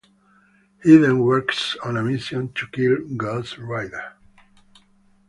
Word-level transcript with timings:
He 0.81 0.97
then 0.97 1.19
works 1.19 1.77
on 1.83 1.95
a 1.95 2.01
mission 2.01 2.51
to 2.53 2.65
kill 2.71 2.97
Ghost 3.17 3.59
Rider. 3.59 4.13